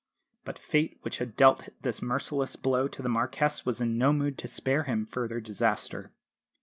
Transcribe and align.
But 0.45 0.57
fate 0.57 0.97
which 1.03 1.19
had 1.19 1.35
dealt 1.35 1.69
this 1.83 2.01
merciless 2.01 2.55
blow 2.55 2.87
to 2.87 3.03
the 3.03 3.07
Marquess 3.07 3.67
was 3.67 3.79
in 3.79 3.99
no 3.99 4.11
mood 4.11 4.35
to 4.39 4.47
spare 4.47 4.85
him 4.85 5.05
further 5.05 5.39
disaster. 5.39 6.11